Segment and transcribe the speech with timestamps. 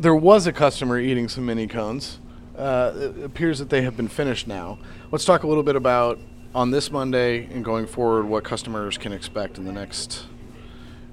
[0.00, 2.18] there was a customer eating some mini cones.
[2.56, 4.78] Uh, it appears that they have been finished now.
[5.12, 6.18] Let's talk a little bit about
[6.54, 10.24] on this Monday and going forward what customers can expect in the next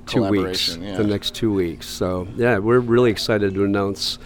[0.06, 0.78] two weeks.
[0.78, 0.98] Yeah.
[0.98, 1.86] The next two weeks.
[1.86, 4.20] So yeah, we're really excited to announce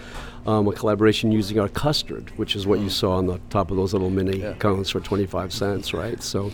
[0.45, 3.77] um, a collaboration using our custard, which is what you saw on the top of
[3.77, 4.41] those little mini Mm.
[4.41, 4.53] Yeah.
[4.53, 6.21] cones for 25 cents, right?
[6.21, 6.51] So.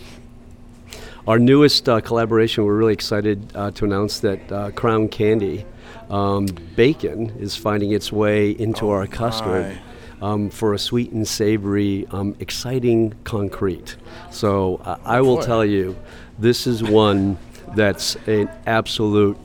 [1.26, 5.66] Our newest uh, collaboration, we're really excited uh, to announce that uh, Crown Candy
[6.10, 6.46] um,
[6.76, 9.78] bacon is finding its way into our custard
[10.20, 13.96] um, for a sweet and savory, um, exciting concrete.
[14.30, 15.96] So uh, I will tell you,
[16.38, 17.38] this is one
[17.74, 19.36] that's an absolute,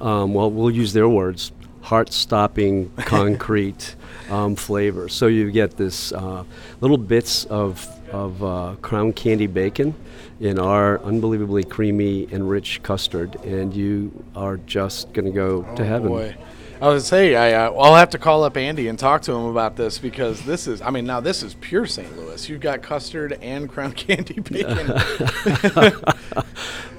[0.00, 3.96] um, well, we'll use their words, heart stopping concrete
[4.30, 5.08] um, flavor.
[5.08, 6.44] So you get this uh,
[6.80, 9.94] little bits of, of uh, crown candy bacon
[10.42, 15.84] in our unbelievably creamy and rich custard, and you are just going to go to
[15.84, 16.08] heaven.
[16.08, 16.36] Oh, Boy.
[16.80, 19.44] I was say I, uh, I'll have to call up Andy and talk to him
[19.44, 22.16] about this because this is I mean now this is pure St.
[22.16, 22.48] Louis.
[22.48, 24.88] You've got custard and crown candy bacon.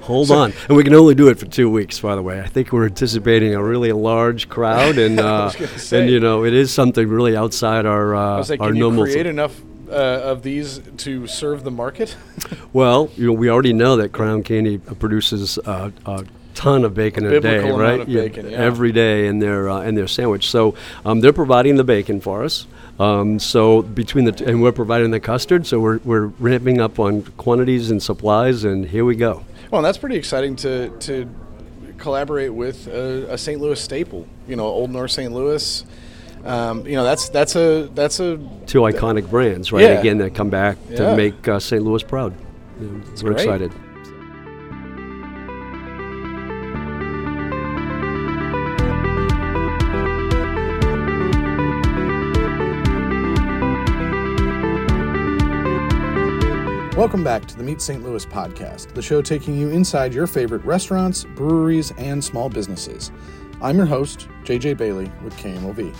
[0.00, 2.00] Hold on, and we can only do it for two weeks.
[2.00, 5.78] By the way, I think we're anticipating a really large crowd, and uh, was gonna
[5.78, 6.00] say.
[6.00, 8.76] and you know it is something really outside our uh, I was like, our can
[8.76, 9.04] you normal.
[9.04, 12.16] create enough uh, of these to serve the market?
[12.72, 17.26] well, you know, we already know that Crown Candy produces uh, a ton of bacon
[17.26, 18.00] a day, right?
[18.00, 18.56] of bacon, yeah.
[18.56, 20.48] every day in their uh, in their sandwich.
[20.48, 20.74] So
[21.04, 22.66] um, they're providing the bacon for us.
[22.98, 25.66] Um, so between the t- and we're providing the custard.
[25.66, 29.44] So we're we're ramping up on quantities and supplies, and here we go.
[29.70, 31.28] well, that's pretty exciting to to
[31.98, 33.60] collaborate with a, a St.
[33.60, 34.26] Louis staple.
[34.46, 35.32] You know, Old North St.
[35.32, 35.84] Louis.
[36.44, 39.82] Um, you know, that's that's a that's a two iconic brands, right?
[39.82, 40.00] Yeah.
[40.00, 40.96] Again, that come back Yeah.
[41.10, 41.82] to make uh, St.
[41.82, 42.34] Louis proud.
[42.80, 43.40] You we're great.
[43.44, 43.72] excited.
[56.96, 58.04] Welcome back to the Meet St.
[58.04, 63.10] Louis podcast, the show taking you inside your favorite restaurants, breweries, and small businesses.
[63.60, 65.94] I'm your host, JJ Bailey with KMOV.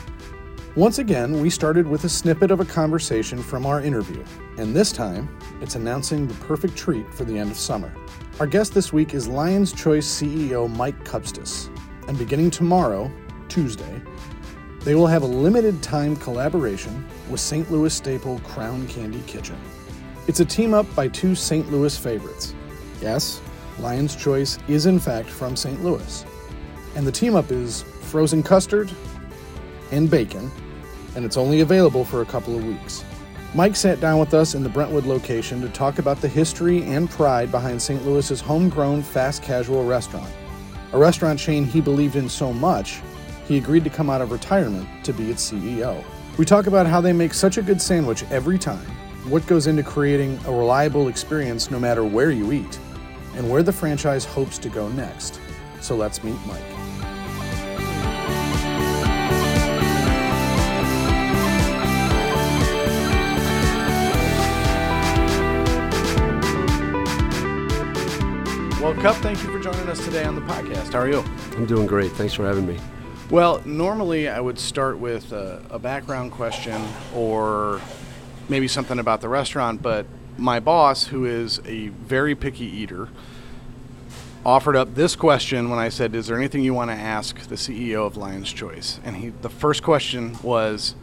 [0.76, 4.24] Once again, we started with a snippet of a conversation from our interview,
[4.58, 5.28] and this time,
[5.60, 7.94] it's announcing the perfect treat for the end of summer.
[8.40, 11.68] Our guest this week is Lion's Choice CEO Mike Kupstas,
[12.08, 13.08] and beginning tomorrow,
[13.48, 14.02] Tuesday,
[14.80, 17.70] they will have a limited time collaboration with St.
[17.70, 19.56] Louis staple Crown Candy Kitchen.
[20.26, 21.70] It's a team up by two St.
[21.70, 22.52] Louis favorites.
[23.00, 23.40] Yes,
[23.78, 25.84] Lion's Choice is in fact from St.
[25.84, 26.24] Louis.
[26.96, 28.90] And the team up is frozen custard
[29.92, 30.50] and bacon,
[31.14, 33.04] and it's only available for a couple of weeks.
[33.54, 37.08] Mike sat down with us in the Brentwood location to talk about the history and
[37.08, 38.04] pride behind St.
[38.04, 40.30] Louis's homegrown fast casual restaurant.
[40.92, 43.00] A restaurant chain he believed in so much,
[43.46, 46.02] he agreed to come out of retirement to be its CEO.
[46.36, 48.86] We talk about how they make such a good sandwich every time,
[49.28, 52.78] what goes into creating a reliable experience no matter where you eat,
[53.36, 55.40] and where the franchise hopes to go next.
[55.80, 56.73] So let's meet Mike.
[69.04, 70.94] Cup, thank you for joining us today on the podcast.
[70.94, 71.22] How are you?
[71.56, 72.10] I'm doing great.
[72.12, 72.78] Thanks for having me.
[73.28, 76.82] Well, normally I would start with a, a background question
[77.14, 77.82] or
[78.48, 80.06] maybe something about the restaurant, but
[80.38, 83.10] my boss, who is a very picky eater,
[84.42, 87.56] offered up this question when I said, "Is there anything you want to ask the
[87.56, 90.94] CEO of Lion's Choice?" And he, the first question was,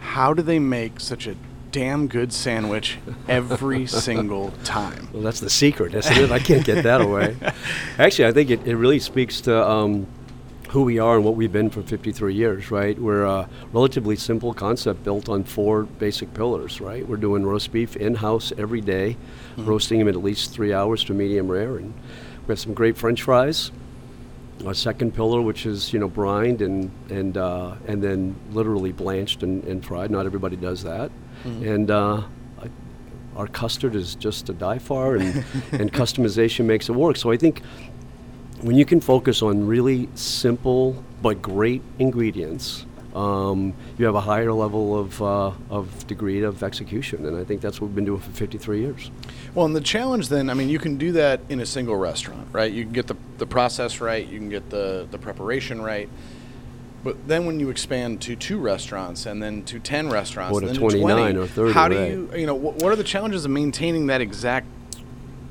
[0.00, 1.36] "How do they make such a
[1.70, 6.30] damn good sandwich every single time?" Well, that's the secret, isn't it?
[6.30, 7.36] I can't get that away.
[7.98, 10.06] Actually, I think it, it really speaks to um,
[10.70, 12.98] who we are and what we've been for 53 years, right?
[12.98, 17.06] We're a relatively simple concept built on four basic pillars, right?
[17.08, 19.16] We're doing roast beef in house every day,
[19.56, 21.94] roasting them at at least three hours to medium rare, and
[22.46, 23.70] we have some great French fries.
[24.66, 29.42] Our second pillar, which is you know brined and and uh, and then literally blanched
[29.42, 30.10] and, and fried.
[30.10, 31.10] Not everybody does that,
[31.44, 32.22] and uh,
[33.36, 35.24] our custard is just a die for, and,
[35.72, 37.16] and customization makes it work.
[37.16, 37.62] So I think
[38.62, 44.52] when you can focus on really simple but great ingredients, um, you have a higher
[44.52, 48.20] level of, uh, of degree of execution, and I think that's what we've been doing
[48.20, 49.10] for 53 years.
[49.54, 52.48] Well, and the challenge then, I mean, you can do that in a single restaurant,
[52.52, 52.70] right?
[52.70, 56.08] You can get the, the process right, you can get the, the preparation right.
[57.06, 60.66] But then when you expand to two restaurants and then to 10 restaurants, Or to
[60.66, 62.10] then 29 20, or 30, how do right.
[62.10, 64.66] you, you know, what, what are the challenges of maintaining that exact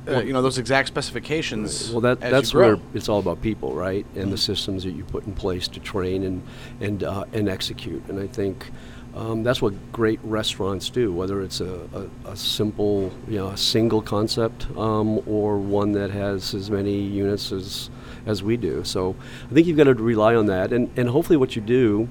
[0.05, 1.89] uh, you know those exact specifications.
[1.91, 4.05] Well, that, that's where it's all about people, right?
[4.13, 4.31] And Mm-hmm.
[4.31, 6.43] the systems that you put in place to train and
[6.79, 8.03] and uh, and execute.
[8.09, 8.69] And I think
[9.15, 11.13] um, that's what great restaurants do.
[11.13, 16.11] Whether it's a, a, a simple, you know, a single concept, um, or one that
[16.11, 17.89] has as many units as
[18.25, 18.83] as we do.
[18.83, 19.15] So
[19.49, 22.09] I think you've got to rely on that, and and hopefully what you do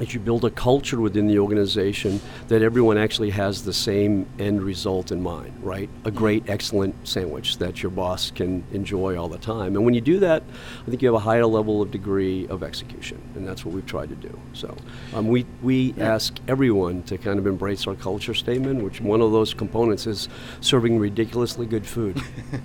[0.00, 4.62] is you build a culture within the organization that everyone actually has the same end
[4.62, 5.90] result in mind, right?
[6.04, 9.74] A great, excellent sandwich that your boss can enjoy all the time.
[9.76, 10.42] And when you do that,
[10.86, 13.86] I think you have a higher level of degree of execution, and that's what we've
[13.86, 14.38] tried to do.
[14.52, 14.76] So
[15.14, 19.32] um, we, we ask everyone to kind of embrace our culture statement, which one of
[19.32, 20.28] those components is
[20.60, 22.22] serving ridiculously good food.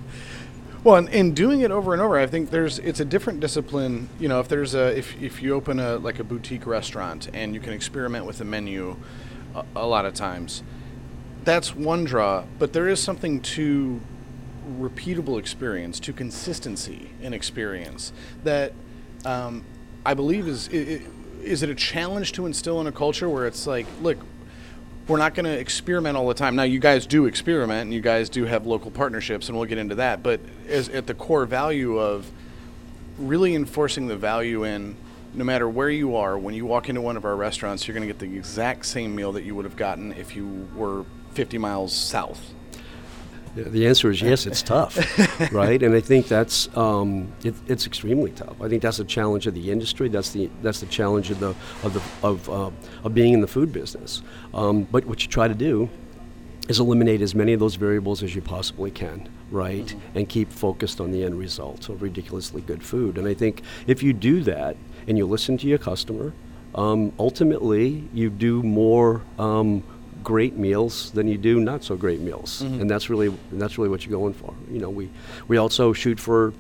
[0.84, 4.10] Well, and, and doing it over and over, I think there's it's a different discipline.
[4.20, 7.54] You know, if there's a if, if you open a like a boutique restaurant and
[7.54, 8.98] you can experiment with the menu,
[9.56, 10.62] a, a lot of times,
[11.46, 12.44] that's one draw.
[12.60, 14.02] But there is something to
[14.78, 18.12] repeatable experience, to consistency in experience
[18.44, 18.74] that
[19.26, 19.64] um,
[20.06, 21.02] I believe is i- i-
[21.44, 24.18] is it a challenge to instill in a culture where it's like, look,
[25.08, 26.56] we're not going to experiment all the time.
[26.56, 29.78] Now, you guys do experiment, and you guys do have local partnerships, and we'll get
[29.78, 30.24] into that.
[30.24, 32.30] But as, at the core value of
[33.18, 34.96] really enforcing the value in
[35.34, 38.08] no matter where you are, when you walk into one of our restaurants, you're going
[38.08, 41.58] to get the exact same meal that you would have gotten if you were 50
[41.58, 42.54] miles south.
[43.56, 44.98] The answer is yes, it's tough,
[45.52, 45.82] right?
[45.84, 48.60] And I think that's um, it, it's extremely tough.
[48.60, 50.10] I think that's a challenge of the industry.
[50.10, 52.72] That's the that's the challenge of the of the of, uh,
[53.04, 54.24] of being in the food business.
[54.56, 55.90] Um, but what you try to do
[56.68, 59.94] is eliminate as many of those variables as you possibly can, right?
[60.16, 63.18] And keep focused on the end result of ridiculously good food.
[63.18, 64.78] And I think if you do that
[65.08, 66.34] and you listen to your customer,
[66.74, 69.84] um, ultimately you do more um,
[70.24, 74.06] great meals than you do not so great meals, and that's really that's really what
[74.06, 74.54] you're going for.
[74.72, 75.10] You know, we
[75.48, 76.54] we also shoot for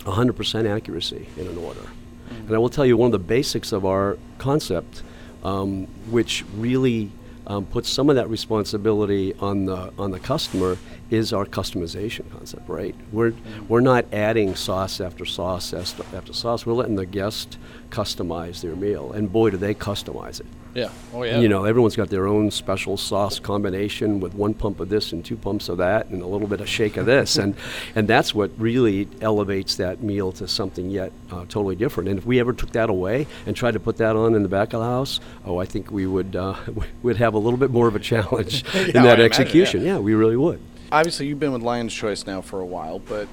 [0.00, 1.86] 100% accuracy in an order.
[2.30, 5.02] And I will tell you one of the basics of our concept,
[5.44, 7.10] um, which really
[7.46, 10.78] um, puts some of that responsibility on the on the customer,
[11.10, 12.68] is our customization concept.
[12.68, 12.94] Right?
[13.12, 13.32] We're
[13.68, 16.64] we're not adding sauce after sauce after sauce.
[16.64, 17.58] We're letting the guest
[17.90, 20.46] customize their meal, and boy, do they customize it.
[20.74, 20.90] Yeah.
[21.12, 21.40] Oh, yeah.
[21.40, 25.24] You know, everyone's got their own special sauce combination with one pump of this and
[25.24, 27.56] two pumps of that and a little bit of shake of this, and
[27.96, 32.08] and that's what really elevates that meal to something yet uh, totally different.
[32.08, 34.48] And if we ever took that away and tried to put that on in the
[34.48, 36.54] back of the house, oh, I think we would uh,
[37.02, 39.80] would have a little bit more of a challenge Yeah, in I that imagine, execution.
[39.82, 39.94] yeah.
[39.94, 40.60] yeah, we really would.
[40.92, 43.28] Obviously, you've been with Lion's Choice now for a while, but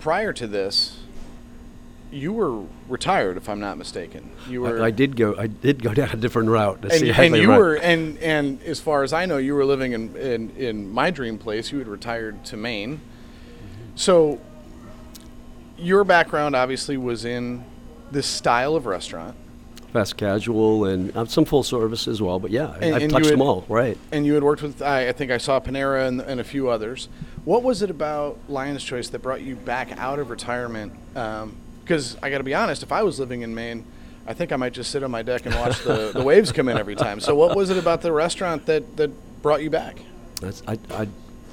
[0.00, 0.98] prior to this,
[2.12, 4.30] you were retired, if I'm not mistaken.
[4.48, 4.82] You were.
[4.82, 5.34] I, I did go.
[5.36, 6.84] I did go down a different route.
[6.84, 7.58] And, and you right.
[7.58, 11.10] were and and as far as I know, you were living in in, in my
[11.10, 11.72] dream place.
[11.72, 13.00] You had retired to Maine,
[13.94, 14.40] so
[15.78, 17.64] your background obviously was in
[18.10, 19.34] this style of restaurant,
[19.92, 22.38] fast casual and uh, some full service as well.
[22.38, 23.64] But yeah, And- I've and touched had- them all.
[23.68, 23.96] Right.
[24.12, 24.82] and you had worked with.
[24.82, 27.08] I, I think I saw Panera and, and a few others.
[27.44, 30.92] What was it about Lion's Choice that brought you back out of retirement?
[31.82, 33.84] Because I got to be honest, if I was living in Maine.
[34.24, 36.68] I think I might just sit on my deck and watch the, the waves come
[36.68, 37.18] in every time.
[37.18, 39.10] So, what was it about the restaurant that, that
[39.42, 39.96] brought you back?
[40.40, 41.08] That's, I, I,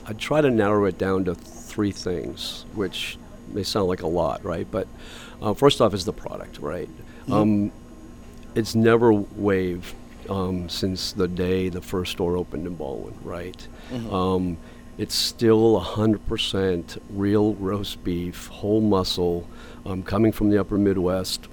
[0.05, 3.17] I try to narrow it down to three things, which
[3.47, 4.67] may sound like a lot, right?
[4.69, 4.87] But
[5.41, 6.89] uh, first off is the product, right?
[7.31, 7.71] Um,
[8.53, 9.95] it's never waved
[10.29, 13.67] um, since the day the first store opened in Ballwin, right?
[14.11, 14.57] Um,
[14.97, 19.47] it's still 100% real roast beef, whole muscle,
[19.85, 21.47] um, coming from the upper Midwest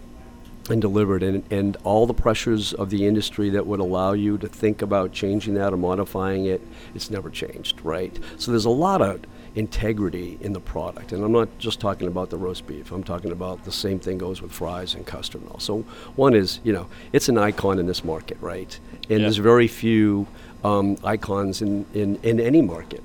[0.68, 1.22] and delivered.
[1.22, 5.12] And, and all the pressures of the industry that would allow you to think about
[5.12, 6.60] changing that or modifying it
[6.94, 8.18] it's never changed right?
[8.36, 9.20] So there's a lot of
[9.54, 11.12] integrity in the product.
[11.12, 12.90] And i'm not just talking about the roast beef.
[12.92, 15.60] I'm talking about the same thing goes with fries and custard and all.
[15.60, 15.78] So
[16.16, 18.78] one is you know it's an icon in this market right?
[19.08, 19.18] And Yeah.
[19.18, 20.26] there's very few
[20.64, 23.02] um, icons in, in, in any market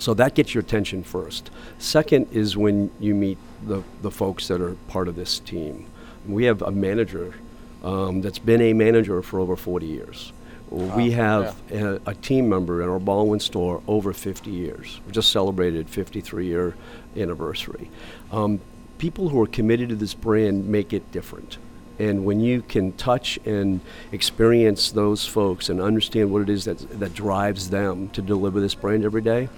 [0.00, 1.50] so that gets your attention first.
[1.78, 5.86] Second is when you meet the, the folks that are part of this team.
[6.26, 7.34] We have a manager
[7.82, 10.32] um, that's been a manager for over 40 years.
[10.70, 15.00] we have a, a team member in our Ballwin store over 50 years.
[15.06, 16.74] We just celebrated 53 year
[17.16, 17.90] anniversary.
[18.30, 18.60] Um,
[18.98, 21.58] people who are committed to this brand make it different.
[21.98, 23.80] And when you can touch and
[24.12, 28.74] experience those folks and understand what it is that, that drives them to deliver this
[28.74, 29.48] brand every day,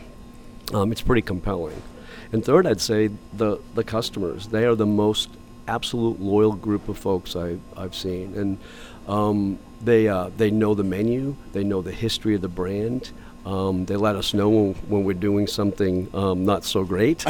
[0.73, 1.83] um, it's pretty compelling.
[2.33, 4.49] And third, I'd say the, the customers.
[4.49, 5.31] They are the most
[5.67, 8.35] absolute loyal group of folks I've, I've seen.
[8.35, 8.59] And
[9.09, 13.11] um, they, uh, they know the menu, they know the history of the brand.
[13.47, 17.25] Um, they let us know when, when we're doing something um, not so great.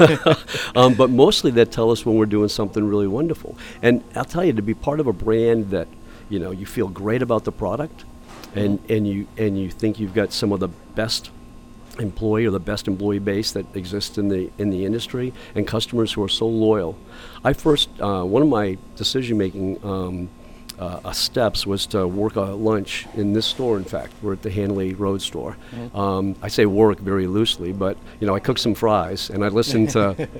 [0.76, 3.58] um, but mostly they tell us when we're doing something really wonderful.
[3.82, 5.86] And I'll tell you, to be part of a brand that,
[6.30, 8.04] you know, you feel great about the product
[8.54, 11.30] and, and, you, and you think you've got some of the best
[12.00, 16.12] employee or the best employee base that exists in the in the industry and customers
[16.12, 16.96] who are so loyal.
[17.44, 20.28] I first uh, one of my decision making um,
[20.78, 23.76] uh, steps was to work a lunch in this store.
[23.76, 25.56] In fact, we're at the Hanley Road store.
[25.72, 25.96] Mm-hmm.
[25.96, 29.48] Um, I say work very loosely, but you know I cooked some fries and I
[29.48, 30.28] listened to.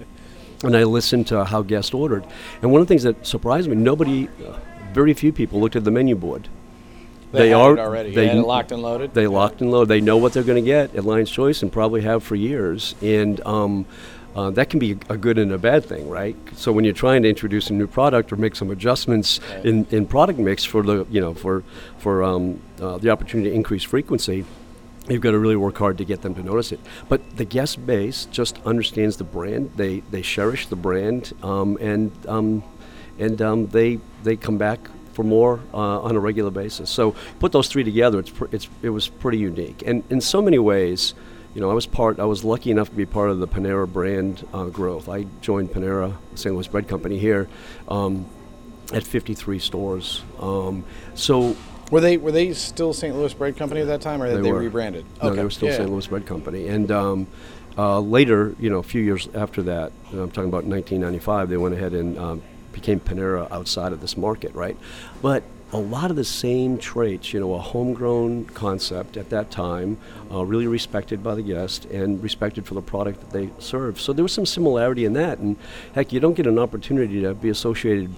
[0.63, 2.27] and I listened to how guests ordered,
[2.61, 4.59] and one of the things that surprised me, nobody, uh,
[4.93, 6.51] very few people looked at the menu board.
[7.33, 8.15] They, they are already.
[8.15, 9.15] They it locked and loaded.
[9.15, 9.89] They locked and loaded.
[9.89, 12.95] They know what they're going to get at Lion's Choice and probably have for years.
[13.01, 13.87] And um,
[14.35, 16.37] uh, that can be a good and a bad thing, right?
[16.55, 19.65] So when you're trying to introduce a new product or make some adjustments right.
[19.65, 21.65] in, in product mix for the you know for
[21.99, 24.45] for um, uh, the opportunity to increase frequency,
[25.09, 26.81] you've got to really work hard to get them to notice it.
[27.09, 29.73] But the guest base just understands the brand.
[29.77, 32.63] They they cherish the brand, um, and um,
[33.19, 34.79] and um, they they come back
[35.21, 36.89] for more uh, on a regular basis.
[36.89, 39.83] So put those three together, it's, pr- it's it was pretty unique.
[39.85, 41.13] And in so many ways,
[41.55, 42.19] you know, I was part.
[42.19, 45.11] I was lucky enough to be part of the Panera brand uh, growth.
[45.11, 46.55] I joined Panera, St.
[46.55, 47.49] Louis Bread Company here,
[47.89, 48.25] um,
[48.95, 50.23] at 53 stores.
[50.39, 50.85] Um,
[51.15, 51.55] so
[51.91, 53.15] were they were they still St.
[53.15, 55.05] Louis Bread Company at that time, or they, they, rebranded?
[55.23, 55.37] No, okay.
[55.37, 55.77] they were still yeah.
[55.77, 55.91] St.
[55.91, 56.69] Louis Bread Company.
[56.69, 57.27] And um,
[57.77, 61.75] uh, later, you know, a few years after that, I'm talking about 1995, they went
[61.75, 62.43] ahead and um,
[62.81, 64.77] became Panera outside of this market, right?
[65.21, 69.99] But a lot of the same traits, you know, a homegrown concept at that time,
[70.33, 74.01] uh, really respected by the guest and respected for the product that they serve.
[74.01, 75.39] So there was some similarity in that.
[75.39, 75.57] And
[75.95, 78.13] heck, you don't get an opportunity to be associated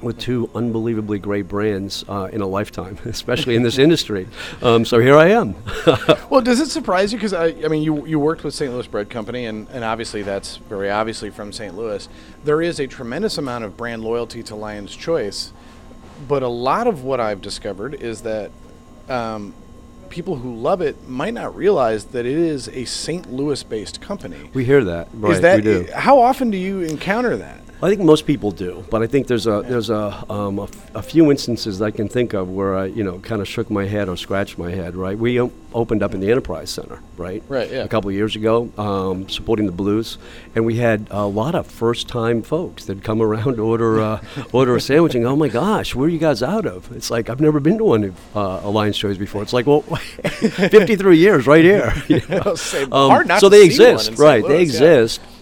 [0.00, 4.28] with two unbelievably great brands uh, in a lifetime, especially in this industry.
[4.62, 5.54] Um, so here I am.
[6.30, 7.18] well, does it surprise you?
[7.18, 8.72] Because I, I mean, you you worked with St.
[8.72, 11.76] Louis Bread Company, and, and obviously that's very obviously from St.
[11.76, 12.08] Louis.
[12.44, 15.52] There is a tremendous amount of brand loyalty to Lion's Choice,
[16.26, 18.50] but a lot of what I've discovered is that.
[19.08, 19.54] Um,
[20.10, 23.30] people who love it might not realize that it is a St.
[23.30, 24.50] Louis-based company.
[24.54, 25.34] We hear that, right?
[25.34, 25.88] Is that, we do.
[25.94, 27.60] How often do you encounter that?
[27.80, 30.94] I think most people do, but I think there's a there's a, um, a, f-
[30.96, 33.86] a few instances I can think of where I you know kind of shook my
[33.86, 34.96] head or scratched my head.
[34.96, 37.40] Right, we opened up in the Enterprise Center, right?
[37.48, 37.70] Right.
[37.70, 37.84] Yeah.
[37.84, 40.18] A couple of years ago, um, supporting the Blues,
[40.56, 44.20] and we had a lot of first-time folks that come around to order uh,
[44.52, 47.12] order a sandwich and go, "Oh my gosh, where are you guys out of?" It's
[47.12, 49.42] like I've never been to one of uh, Alliance shows before.
[49.42, 51.92] It's like, well, 53 years right here.
[52.08, 52.56] You know?
[52.90, 54.42] um, so they exist, right?
[54.42, 55.20] Louis, they exist.
[55.22, 55.37] Yeah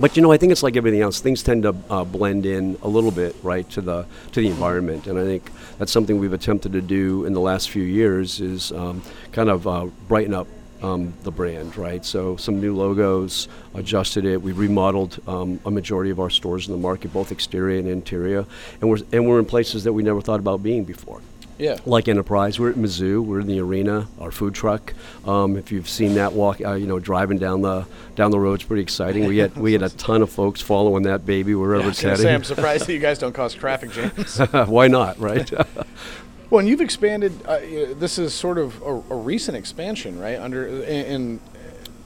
[0.00, 1.20] but you know, I think it's like everything else.
[1.20, 5.06] Things tend to uh, blend in a little bit, right, to the to the environment,
[5.06, 8.72] and I think that's something we've attempted to do in the last few years is
[8.72, 9.02] um,
[9.32, 10.46] kind of uh, brighten up
[10.82, 12.04] um, the brand, right?
[12.04, 14.40] So some new logos, adjusted it.
[14.40, 18.46] We remodeled um, a majority of our stores in the market, both exterior and interior,
[18.80, 21.20] and we're and we're in places that we never thought about being before.
[21.58, 21.78] Yeah.
[21.84, 23.24] Like Enterprise, we're at Mizzou.
[23.24, 24.06] We're in the arena.
[24.20, 24.94] Our food truck.
[25.24, 27.84] Um, if you've seen that walk, uh, you know, driving down the
[28.14, 29.26] down the road, it's pretty exciting.
[29.26, 32.18] We get we get a ton of folks following that baby wherever yeah, it's heading.
[32.18, 34.38] Say, I'm surprised that you guys don't cause traffic jams.
[34.68, 35.50] Why not, right?
[36.50, 37.32] well, and you've expanded.
[37.44, 37.58] Uh,
[37.96, 40.38] this is sort of a, a recent expansion, right?
[40.38, 41.40] Under in, in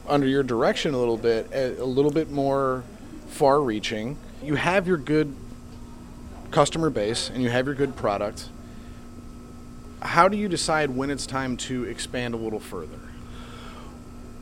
[0.08, 2.84] under your direction a little bit, a, a little bit more
[3.28, 4.16] far-reaching.
[4.42, 5.34] You have your good
[6.50, 8.48] customer base and you have your good product
[10.02, 12.98] how do you decide when it's time to expand a little further?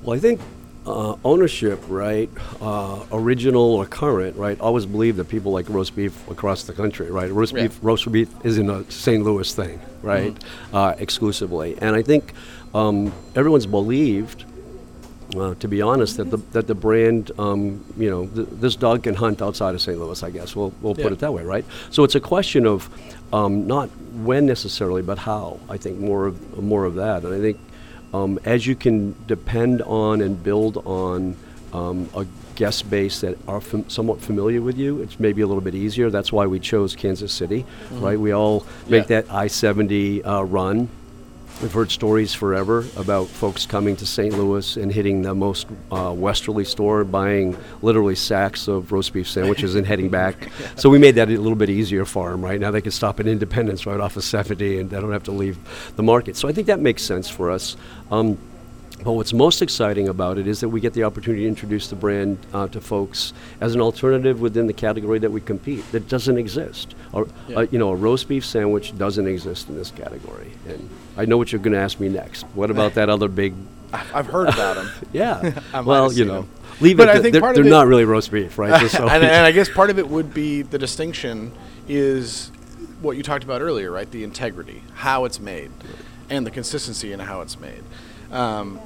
[0.03, 0.41] Well, I think
[0.87, 6.29] uh, ownership, right, uh, original or current, right, always believe that people like roast beef
[6.29, 7.31] across the country, right?
[7.31, 7.63] Roast yeah.
[7.63, 9.23] beef, roast beef isn't a St.
[9.23, 10.77] Louis thing, right, mm-hmm.
[10.77, 11.77] uh, exclusively.
[11.81, 12.33] And I think
[12.75, 14.45] um, everyone's believed
[15.37, 19.05] uh, to be honest, that the that the brand, um, you know, th- this dog
[19.05, 19.99] can hunt outside of St.
[19.99, 20.23] Louis.
[20.23, 21.05] I guess we'll we'll yeah.
[21.05, 21.65] put it that way, right?
[21.91, 22.89] So it's a question of
[23.33, 25.61] um, not when necessarily, but how.
[25.69, 27.59] I think more of more of that, and I think
[28.13, 31.37] um, as you can depend on and build on
[31.73, 35.63] um, a guest base that are fam- somewhat familiar with you, it's maybe a little
[35.63, 36.11] bit easier.
[36.11, 38.01] That's why we chose Kansas City, mm-hmm.
[38.01, 38.19] right?
[38.19, 39.21] We all make yeah.
[39.21, 40.89] that I seventy uh, run
[41.61, 44.33] We've heard stories forever about folks coming to St.
[44.33, 49.75] Louis and hitting the most uh, westerly store, buying literally sacks of roast beef sandwiches
[49.75, 50.49] and heading back.
[50.77, 52.59] So we made that a little bit easier for them, right?
[52.59, 55.33] Now they can stop at Independence right off of 70 and they don't have to
[55.33, 55.59] leave
[55.97, 56.37] the market.
[56.37, 57.77] So I think that makes sense for us.
[58.11, 58.39] Um,
[59.03, 61.97] but what's most exciting about it is that we get the opportunity to introduce the
[61.97, 66.37] brand uh, to folks as an alternative within the category that we compete that doesn't
[66.39, 66.95] exist.
[67.13, 67.57] Or, yeah.
[67.59, 70.53] uh, you know, a roast beef sandwich doesn't exist in this category.
[70.69, 72.43] And I know what you're going to ask me next.
[72.55, 73.55] What about that other big
[73.93, 74.91] I've I've heard about them.
[75.13, 75.61] Yeah.
[75.83, 76.51] Well, you know, them.
[76.81, 77.17] leave But it.
[77.17, 78.89] I think they're part of they're it- not really roast beef, right?
[78.91, 81.53] So and, and I guess part of it would be the distinction
[81.89, 82.53] is
[83.01, 84.09] what you talked about earlier, right?
[84.11, 85.71] The integrity, how it's made,
[86.29, 87.83] and the consistency in how it's made.
[88.31, 88.81] Um,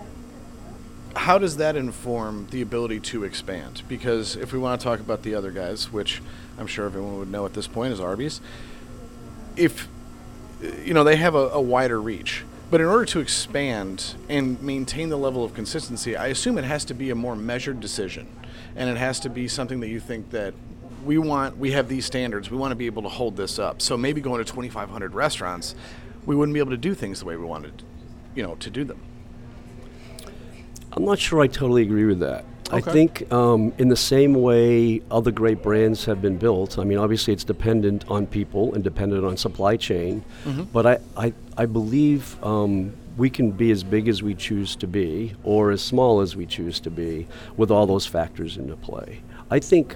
[1.17, 3.83] how does that inform the ability to expand?
[3.89, 6.21] Because if we want to talk about the other guys, which
[6.59, 8.41] I'm sure everyone would know at this point is Arby's,
[9.57, 9.89] if
[10.85, 12.45] you know they have a, a wider reach.
[12.71, 16.85] But in order to expand and maintain the level of consistency, I assume it has
[16.87, 18.27] to be a more measured decision,
[18.75, 20.55] and it has to be something that you think that
[21.05, 21.59] we want.
[21.59, 22.51] We have these standards.
[22.51, 23.81] We want to be able to hold this up.
[23.81, 25.77] So maybe going to 2,500 restaurants,
[26.27, 27.83] we wouldn't be able to do things the way we wanted,
[28.35, 29.01] you know, to do them.
[30.95, 32.45] I'm not sure I totally agree with that.
[32.71, 36.99] I think um, in the same way other great brands have been built, I mean,
[36.99, 40.25] obviously it's dependent on people and dependent on supply chain,
[40.73, 44.87] but I, I, I believe um, we can be as big as we choose to
[44.87, 49.21] be or as small as we choose to be with all those factors into play.
[49.51, 49.95] I think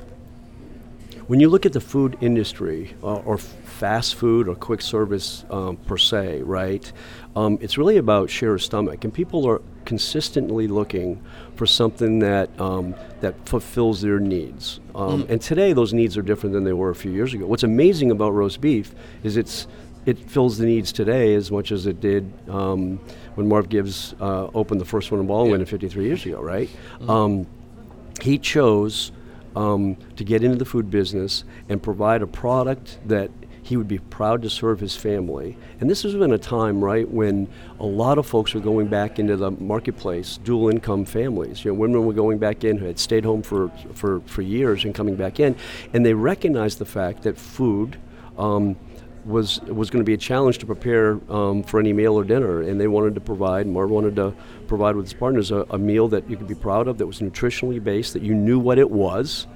[1.27, 5.45] when you look at the food industry uh, or f- fast food or quick service
[5.51, 6.93] um, per se, right?
[7.37, 11.23] Um, it's really about share of stomach, and people are consistently looking
[11.55, 14.81] for something that um, that fulfills their needs.
[14.95, 17.47] Um, And today, those needs are different than they were a few years ago.
[17.47, 19.69] What's amazing about roast beef is it's
[20.07, 22.99] it fills the needs today as much as it did um,
[23.37, 26.69] when Marv Gibbs uh, opened the first one in Ballwin 53 years ago, right?
[27.09, 27.47] Um,
[28.23, 29.13] he chose
[29.55, 33.31] um, to get into the food business and provide a product that
[33.69, 35.55] he would be proud to serve his family.
[35.79, 37.47] And this has been a time, right, when
[37.79, 41.67] a lot of folks were going back into the marketplace, dual income families.
[41.67, 44.87] You know, women were going back in who had stayed home for, for, for years
[44.87, 45.55] and coming back in,
[45.93, 47.99] and they recognized the fact that food.
[48.39, 48.75] Um,
[49.29, 52.63] was was going to be a challenge to prepare um, for any meal or dinner,
[52.63, 53.67] and they wanted to provide.
[53.67, 54.35] Marv wanted to
[54.67, 57.21] provide with his partners a, a meal that you could be proud of, that was
[57.21, 59.47] nutritionally based, that you knew what it was,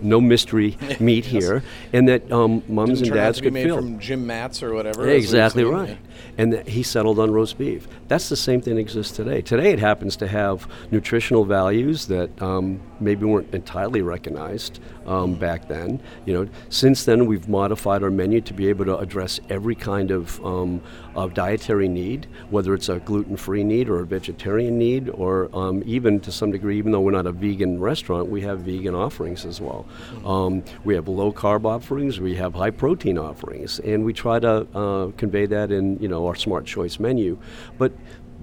[0.00, 1.62] no mystery meat here,
[1.92, 3.76] and that um, moms Didn't and dads could made feel.
[3.76, 5.02] from Jim Mats or whatever.
[5.02, 5.90] we've Exactly right.
[5.90, 5.96] yeah.
[6.38, 7.86] And that he settled on roast beef.
[8.08, 9.42] That's the same thing that exists today.
[9.42, 15.68] Today it happens to have nutritional values that um, maybe weren't entirely recognized um, back
[15.68, 16.00] then.
[16.26, 20.10] You know, since then we've modified our menu to be able to address every kind
[20.10, 20.80] of, um,
[21.14, 26.20] of dietary need, whether it's a gluten-free need or a vegetarian need, or um, even
[26.20, 29.60] to some degree, even though we're not a vegan restaurant, we have vegan offerings as
[29.60, 29.86] well.
[30.24, 35.46] Um, we have low-carb offerings, we have high-protein offerings, and we try to uh, convey
[35.46, 37.38] that in you know our Smart Choice menu.
[37.78, 37.92] But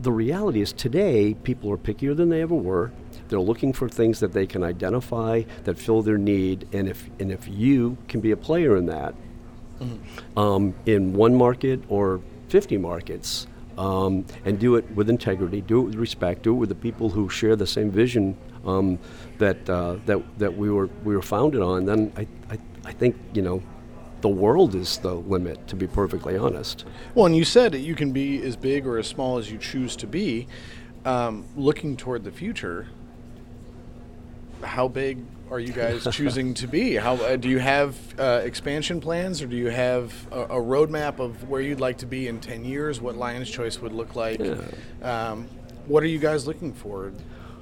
[0.02, 2.92] the reality is today people are pickier than they ever were.
[3.30, 7.32] They're looking for things that they can identify that fill their need, and if and
[7.32, 9.16] if you can be a player in that,
[10.36, 15.84] um, in one market or 50 markets um, and do it with integrity, do it
[15.86, 19.00] with respect, do it with the people who share the same vision um,
[19.38, 23.16] that, uh, that, that we, were, we were founded on, then I, I, I think,
[23.34, 23.64] you know,
[24.22, 26.84] the world is the limit, to be perfectly honest.
[27.16, 29.58] Well, and you said that you can be as big or as small as you
[29.58, 30.48] choose to be.
[31.06, 32.88] Um, looking toward the future,
[34.64, 35.20] how big
[35.52, 36.96] are you guys choosing to be?
[36.96, 41.20] How uh, do you have uh, expansion plans, or do you have a, a roadmap
[41.20, 43.02] of where you'd like to be in ten years?
[43.02, 44.42] What Lion's Choice would look like?
[45.02, 45.48] Um,
[45.88, 47.12] what are you guys looking for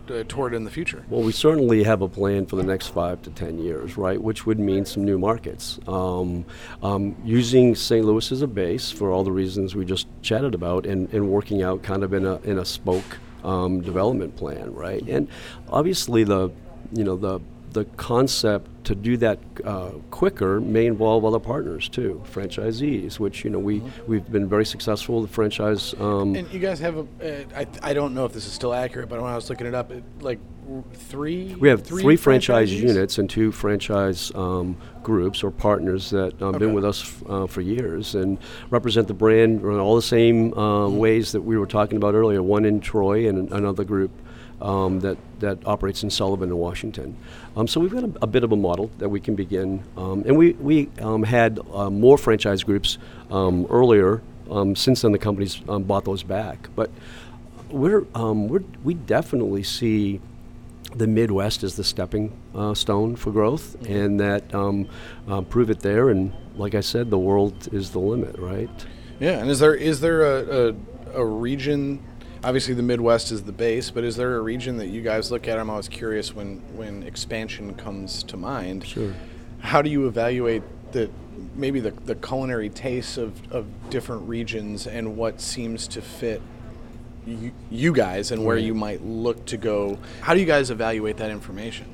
[0.10, 1.04] uh, toward in the future?
[1.10, 4.22] Well, we certainly have a plan for the next five to ten years, right?
[4.22, 5.80] Which would mean some new markets.
[5.88, 6.46] Um,
[6.84, 8.06] um, using St.
[8.06, 11.64] Louis as a base for all the reasons we just chatted about, and, and working
[11.64, 15.04] out kind of in a in a spoke um, development plan, right?
[15.08, 15.28] And
[15.70, 16.52] obviously the
[16.92, 17.40] you know the
[17.74, 23.50] the concept to do that uh, quicker may involve other partners too, franchisees, which you
[23.50, 25.94] know we we've been very successful with the franchise.
[26.00, 28.74] Um, And you guys have a, uh, I, I don't know if this is still
[28.74, 30.40] accurate, but when I was looking it up, it, like
[30.94, 31.56] three.
[31.56, 36.60] We have three, franchise units and two franchise um, groups or partners that um, Okay.
[36.60, 38.38] been with us f- uh, for years and
[38.70, 40.98] represent the brand in all the same uh, Mm-hmm.
[40.98, 42.42] ways that we were talking about earlier.
[42.42, 44.12] One in Troy and another group
[44.62, 47.16] um, that that operates in Sullivan and Washington.
[47.56, 50.24] Um, so we've got a, a bit of a model that we can begin, um,
[50.26, 52.98] and we we um, had uh, more franchise groups
[53.32, 54.22] um, earlier.
[54.50, 56.90] Um, since then, the companies um, bought those back, but
[57.70, 60.22] we're, um, we're we definitely see
[60.96, 64.88] the Midwest is the stepping uh, stone for growth, and that um,
[65.28, 66.10] uh, prove it there.
[66.10, 68.70] And like I said, the world is the limit, right?
[69.20, 72.00] Yeah, and is there is there a, a, a region?
[72.44, 75.48] Obviously, the Midwest is the base, but is there a region that you guys look
[75.48, 75.58] at?
[75.58, 78.86] I'm always curious when when expansion comes to mind.
[78.86, 79.14] Sure.
[79.60, 81.10] How do you evaluate the
[81.56, 86.42] maybe the, the culinary tastes of, of different regions and what seems to fit
[87.26, 90.00] you, you guys and where you might look to go.
[90.22, 91.94] How do you guys evaluate that information?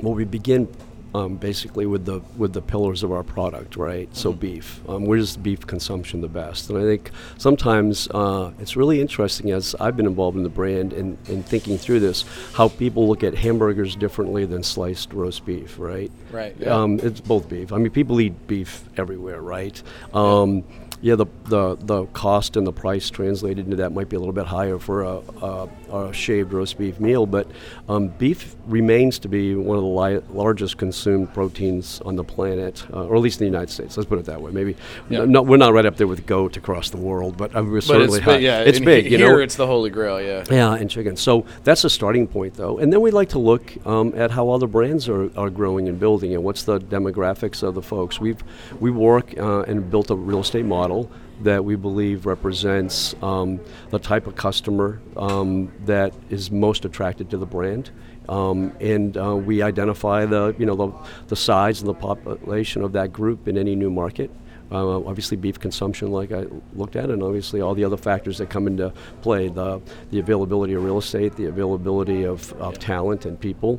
[0.00, 0.68] Well, we begin
[1.14, 4.08] um, basically with the with the pillars of our product, right?
[4.08, 4.16] Mm-hmm.
[4.16, 4.80] So beef.
[4.88, 6.70] Um, where's beef consumption the best?
[6.70, 10.92] And I think sometimes uh, it's really interesting as I've been involved in the brand
[10.92, 15.78] and, and thinking through this, how people look at hamburgers differently than sliced roast beef,
[15.78, 16.10] right?
[16.30, 16.56] Right.
[16.58, 16.74] Yeah.
[16.74, 17.72] Um, it's both beef.
[17.72, 19.80] I mean, people eat beef everywhere, right?
[20.14, 24.14] Um, yeah yeah, the, the, the cost and the price translated into that might be
[24.14, 25.68] a little bit higher for a, a,
[26.12, 27.46] shaved roast beef meal, but
[27.88, 32.84] um, beef remains to be one of the li- largest consumed proteins on the planet,
[32.92, 33.96] uh, or at least in the United States.
[33.96, 34.50] Let's put it that way.
[34.50, 34.76] Maybe
[35.08, 35.24] yeah.
[35.24, 37.84] no, we're not right up there with goat across the world, but uh, we're but
[37.84, 38.34] certainly it's high.
[38.36, 39.06] Big, yeah, it's big.
[39.06, 39.38] Here, you know?
[39.38, 40.20] it's the holy grail.
[40.20, 40.44] Yeah.
[40.50, 41.16] Yeah, and chicken.
[41.16, 44.50] So that's a starting point, though, and then we like to look um, at how
[44.50, 48.20] other brands are, are growing and building, and what's the demographics of the folks.
[48.20, 48.42] We've
[48.80, 51.10] we work uh, and built a real estate model
[51.44, 57.36] that we believe represents um, the type of customer um, that is most attracted to
[57.36, 57.90] the brand.
[58.28, 60.92] Um, and uh, we identify the you know the,
[61.28, 64.30] the size and the population of that group in any new market.
[64.70, 68.48] Uh, obviously, beef consumption, like I looked at, and obviously all the other factors that
[68.48, 73.38] come into play the, the availability of real estate, the availability of, of talent and
[73.38, 73.78] people,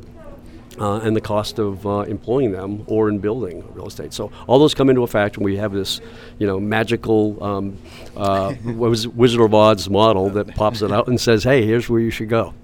[0.78, 4.12] uh, and the cost of uh, employing them or in building real estate.
[4.12, 6.00] So all those come into effect, and we have this,
[6.38, 7.78] you know, magical um,
[8.16, 12.10] uh, Wizard of Oz model that pops it out and says, "Hey, here's where you
[12.10, 12.54] should go."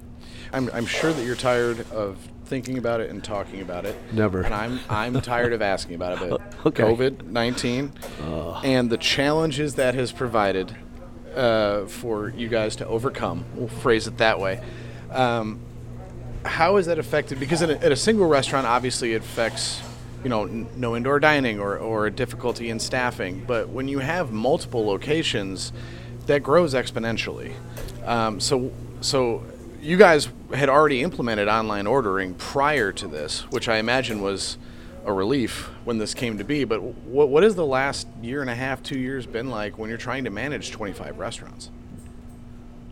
[0.53, 3.97] I'm, I'm sure that you're tired of thinking about it and talking about it.
[4.13, 4.43] Never.
[4.43, 6.31] And I'm I'm tired of asking about it.
[6.31, 6.83] But okay.
[6.83, 7.93] COVID nineteen
[8.65, 10.77] and the challenges that has provided
[11.35, 13.45] uh, for you guys to overcome.
[13.55, 14.61] We'll phrase it that way.
[15.11, 15.61] Um,
[16.45, 17.39] how is that affected?
[17.39, 19.83] Because at a, at a single restaurant, obviously, it affects
[20.23, 23.45] you know n- no indoor dining or, or difficulty in staffing.
[23.47, 25.73] But when you have multiple locations,
[26.27, 27.55] that grows exponentially.
[28.07, 29.45] Um, so so
[29.81, 34.59] you guys had already implemented online ordering prior to this, which I imagine was
[35.05, 36.65] a relief when this came to be.
[36.65, 39.89] But what what has the last year and a half, two years been like when
[39.89, 41.71] you're trying to manage 25 restaurants?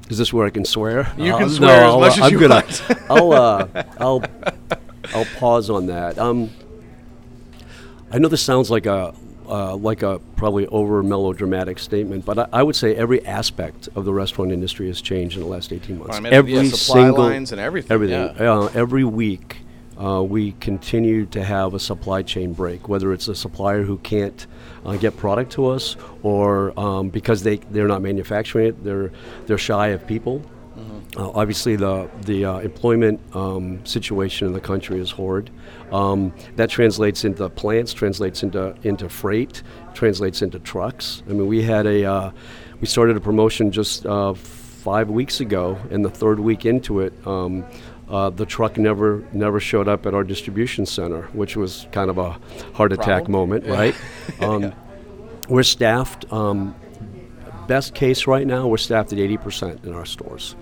[0.09, 1.13] Is this where I can swear?
[1.17, 2.83] You can uh, swear no, as much I'll, as you gonna, want.
[3.11, 4.25] I'll, uh, I'll,
[5.15, 6.19] I'll pause on that.
[6.19, 6.51] Um,
[8.11, 9.15] I know this sounds like a
[9.49, 14.05] uh, like a probably over melodramatic statement, but I, I, would say every aspect of
[14.05, 16.17] the restaurant industry has changed in the last 18 months.
[16.17, 17.91] I mean, every yeah, supply single, lines and everything.
[17.91, 18.37] Everything.
[18.37, 18.53] Yeah.
[18.53, 19.59] Uh, every week,
[19.99, 24.47] uh, we continue to have a supply chain break, whether it's a supplier who can't
[24.85, 29.11] uh, get product to us, or um, because they they're not manufacturing it, they're
[29.47, 30.43] they're shy of people.
[30.79, 31.21] Mm-hmm.
[31.21, 35.51] Uh, obviously, the the uh, employment um, situation in the country is horrid.
[35.91, 39.63] Um, that translates into plants, translates into into freight,
[39.95, 41.23] translates into trucks.
[41.29, 42.31] I mean, we had a uh,
[42.81, 47.13] we started a promotion just uh, five weeks ago, and the third week into it.
[47.27, 47.65] Um,
[48.11, 52.19] uh, the truck never never showed up at our distribution center, which was kind of
[52.19, 52.39] a
[52.75, 53.33] heart attack Problem?
[53.33, 53.73] moment, yeah.
[53.73, 53.95] right?
[54.41, 54.75] Um, yeah.
[55.49, 56.31] We're staffed.
[56.33, 56.75] Um,
[57.67, 60.55] best case right now, we're staffed at 80% in our stores.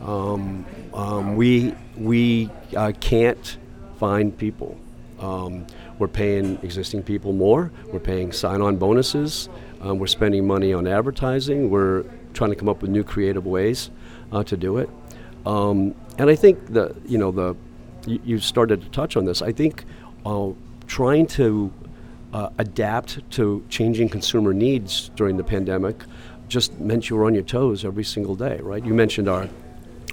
[0.00, 3.58] Um, um, we we uh, can't
[3.98, 4.78] find people.
[5.18, 5.66] Um,
[5.98, 7.70] we're paying existing people more.
[7.92, 9.48] We're paying sign-on bonuses.
[9.82, 11.68] Um, we're spending money on advertising.
[11.70, 13.90] We're trying to come up with new creative ways
[14.32, 14.88] uh, to do it.
[15.44, 17.56] Um, and I think the you know the
[18.06, 19.40] you, you started to touch on this.
[19.40, 19.84] I think
[20.26, 20.50] uh,
[20.86, 21.72] trying to
[22.34, 25.96] uh, adapt to changing consumer needs during the pandemic
[26.48, 28.84] just meant you were on your toes every single day, right?
[28.84, 29.48] You mentioned our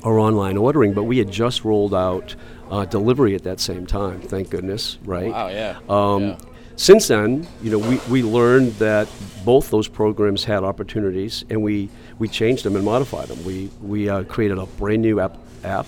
[0.04, 2.36] our online ordering, but we had just rolled out
[2.72, 4.22] uh, delivery at that same time.
[4.22, 5.32] Thank goodness, right?
[5.32, 5.80] Wow, yeah.
[5.90, 6.38] Um, yeah.
[6.78, 9.10] Since then, you know, we, we learned that
[9.44, 11.90] both those programs had opportunities, and we,
[12.20, 13.44] we changed them and modified them.
[13.44, 15.86] We we uh, created a brand new app app,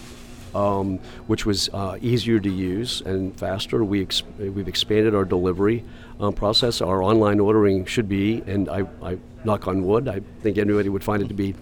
[0.53, 3.83] um, which was uh, easier to use and faster.
[3.83, 5.83] We ex- we've expanded our delivery
[6.19, 6.81] um, process.
[6.81, 11.03] Our online ordering should be, and I, I knock on wood, I think anybody would
[11.03, 11.55] find it to be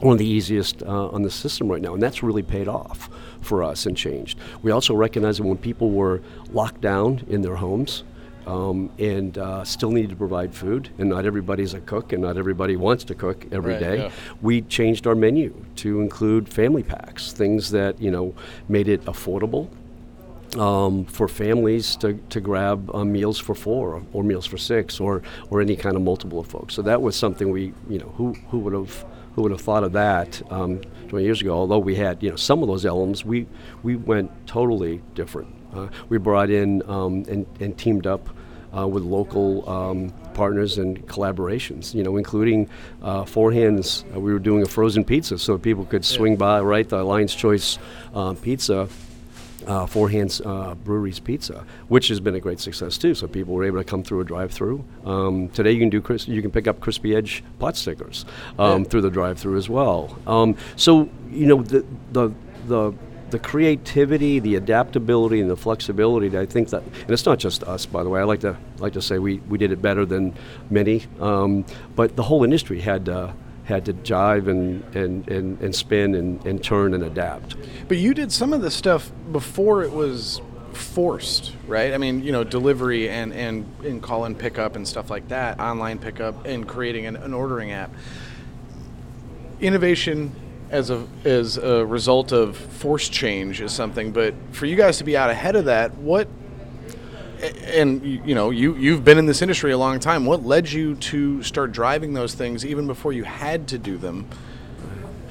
[0.00, 3.08] one of the easiest uh, on the system right now, and that's really paid off
[3.40, 4.38] for us and changed.
[4.62, 8.02] We also recognize that when people were locked down in their homes,
[8.46, 10.90] um, and uh, still need to provide food.
[10.98, 13.96] And not everybody's a cook, and not everybody wants to cook every right, day.
[13.98, 14.10] Yeah.
[14.42, 18.34] We changed our menu to include family packs, things that you know
[18.68, 19.68] made it affordable.
[20.56, 25.00] Um, for families to, to grab uh, meals for four or, or, meals for six
[25.00, 26.74] or, or any kind of multiple of folks.
[26.74, 29.04] So that was something we, you know, who, who would have
[29.34, 31.54] who would have thought of that um, 20 years ago?
[31.54, 33.46] Although we had, you know, some of those elements, we
[33.82, 35.54] we went totally different.
[35.74, 38.28] Uh, we brought in um, and, and, teamed up
[38.76, 41.94] uh, with local um, partners and collaborations.
[41.94, 42.68] You know, including
[43.02, 44.04] uh, Four Hands.
[44.14, 46.60] Uh, we were doing a frozen pizza, so people could swing by.
[46.60, 47.78] Right, the Lion's Choice
[48.14, 48.88] uh, pizza.
[49.66, 53.14] Uh, Four Hands uh, Brewery's Pizza, which has been a great success too.
[53.14, 54.84] So people were able to come through a drive-through.
[55.06, 58.26] Um, today you can do cris- you can pick up crispy edge pot stickers
[58.58, 58.88] um, Yeah.
[58.88, 60.18] through the drive-through as well.
[60.26, 61.82] Um, so you know the
[62.12, 62.30] the
[62.66, 62.92] the
[63.34, 66.28] the creativity, the adaptability, and the flexibility.
[66.28, 68.20] That I think that, and it's not just us, by the way.
[68.20, 70.36] I like to like to say we, we did it better than
[70.70, 71.64] many, um,
[71.96, 76.46] but the whole industry had to, had to jive and and, and, and spin and,
[76.46, 77.56] and turn and adapt.
[77.88, 80.40] But you did some of this stuff before it was
[80.72, 81.92] forced, right?
[81.92, 85.58] I mean, you know, delivery and and, and call and pickup and stuff like that,
[85.58, 87.90] online pickup and creating an, an ordering app.
[89.60, 90.30] Innovation
[90.74, 95.04] as a as a result of force change is something, but for you guys to
[95.04, 96.26] be out ahead of that, what
[97.66, 100.26] and you know you you've been in this industry a long time.
[100.26, 104.28] What led you to start driving those things even before you had to do them?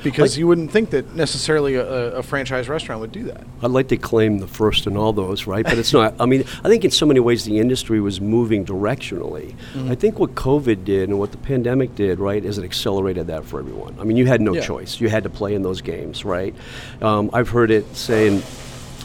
[0.04, 3.44] Because Like- you wouldn't think that necessarily a, a franchise restaurant would do that.
[3.62, 5.64] I'd like to claim the first in all those, right?
[5.64, 6.14] But it's not.
[6.20, 9.56] I mean, I think in so many ways the industry was moving directionally.
[9.90, 13.46] I think what COVID did and what the pandemic did, right, is it accelerated that
[13.46, 13.96] for everyone.
[14.00, 14.62] I mean, you had no Yeah.
[14.62, 15.00] choice.
[15.00, 16.54] You had to play in those games, right?
[17.02, 18.36] Um, I've heard it say in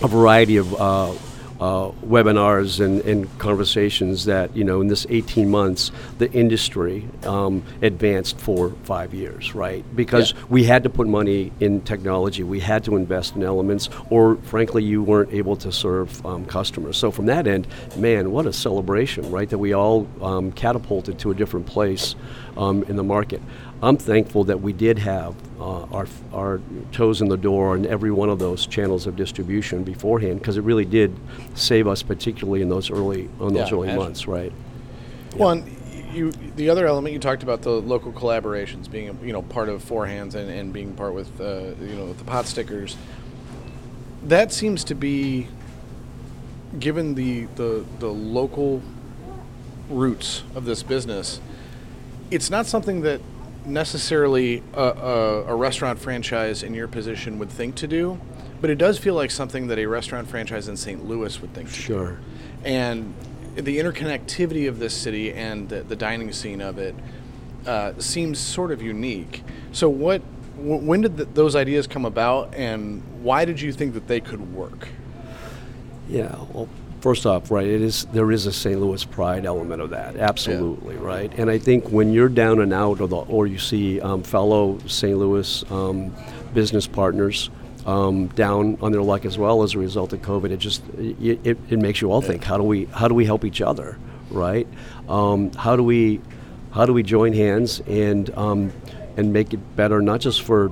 [0.02, 1.12] a variety of uh,
[1.60, 7.62] uh, webinars and, and conversations that you know in this 18 months the industry um,
[7.82, 9.84] advanced for five years right?
[9.96, 10.38] Because Yeah.
[10.48, 12.42] we had to put money in technology.
[12.44, 16.96] We had to invest in elements or frankly you weren't able to serve um, customers.
[16.96, 17.66] So from that end
[17.96, 22.14] man what a celebration right that we all um, catapulted to a different place
[22.56, 23.40] um, in the market
[23.82, 26.60] I'm thankful that we did have uh, our, our
[26.90, 30.62] toes in the door on every one of those channels of distribution beforehand because it
[30.62, 31.14] really did
[31.54, 34.02] save us, particularly in those early on those Yeah, early imagine.
[34.04, 34.52] months, right?
[35.36, 35.64] One,
[36.12, 39.82] you the other element you talked about the local collaborations being you know part of
[39.84, 42.96] Four Hands and, and being part with uh, you know with the pot stickers.
[44.24, 45.46] That seems to be,
[46.80, 48.82] given the the the local
[49.88, 51.40] roots of this business,
[52.32, 53.20] it's not something that
[53.68, 58.18] necessarily a, a, a restaurant franchise in your position would think to do,
[58.60, 61.04] but it does feel like something that a restaurant franchise in St.
[61.06, 62.18] Louis would think to do Sure.
[62.64, 63.14] and
[63.54, 66.94] the interconnectivity of this city and the, the dining scene of it
[67.66, 69.42] uh, seems sort of unique.
[69.72, 70.22] So, what,
[70.56, 74.20] w- when did th- those ideas come about, and why did you think that they
[74.20, 74.88] could work?
[76.08, 76.36] Yeah.
[76.52, 76.68] Well,
[77.00, 78.80] first off, right, it is there is a St.
[78.80, 81.32] Louis pride element of that, absolutely, right.
[81.38, 84.78] And I think when you're down and out, or the, or you see um, fellow
[84.86, 85.16] St.
[85.16, 86.14] Louis um,
[86.54, 87.50] business partners.
[87.86, 91.40] Um, down on their luck as well as a result of COVID, it just it,
[91.42, 93.98] it, it makes you all think: how do we how do we help each other,
[94.30, 94.66] right?
[95.08, 96.20] Um, how do we
[96.70, 98.72] how do we join hands and um,
[99.16, 100.70] and make it better, not just for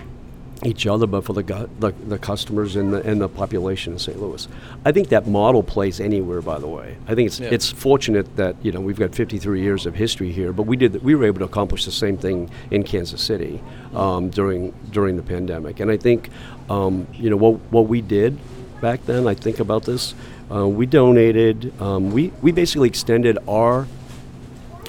[0.64, 4.19] each other, but for the, the, the customers and the, and the population in St.
[4.21, 4.49] Louis.
[4.85, 6.97] I think that model plays anywhere, by the way.
[7.07, 7.51] I think it's, Yeah.
[7.53, 11.03] it's fortunate that, you know, we've got 53 years of history here, but we, did,
[11.03, 13.61] we were able to accomplish the same thing in Kansas City
[13.95, 15.81] um, during, during the pandemic.
[15.81, 16.31] And I think,
[16.71, 18.38] um, you know, what, what we did
[18.81, 20.14] back then, I think about this,
[20.51, 23.87] uh, we donated, um, we, we basically extended our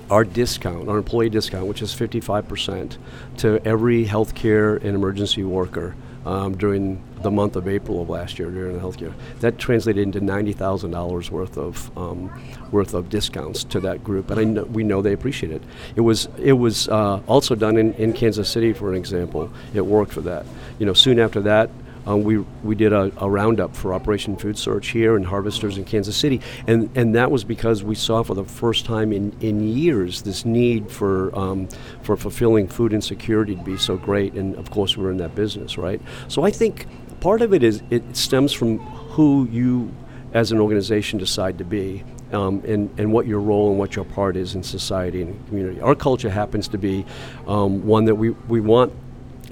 [0.10, 2.98] our discount, our employee discount, which is 55%,
[3.38, 8.52] to every healthcare and emergency worker um, during the month of April of last year
[8.52, 9.14] during the healthcare.
[9.40, 12.30] That translated into $90,000 worth of um,
[12.72, 15.64] worth of discounts to that group, and I know, we know they appreciate it.
[15.96, 19.52] It was it was uh, also done in, in Kansas City, for an example.
[19.74, 20.46] It worked for that.
[20.80, 21.70] You know, soon after that.
[22.08, 25.84] Um, we, we did a, a roundup for Operation Food Search here and harvesters in
[25.84, 29.68] Kansas City, and, and that was because we saw for the first time in, in
[29.68, 31.68] years this need for um,
[32.02, 35.78] for fulfilling food insecurity to be so great, and of course we're in that business,
[35.78, 36.02] right?
[36.30, 36.88] So I think
[37.20, 39.94] part of it is it stems from who you
[40.34, 42.04] as an organization decide to be.
[42.34, 45.80] Um, and, and what your role and what your part is in society and community.
[45.80, 47.06] Our culture happens to be
[47.48, 48.92] um, one that we, we want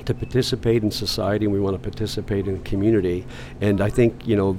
[0.05, 3.25] to participate in society and we want to participate in the community.
[3.61, 4.57] And I think, you know,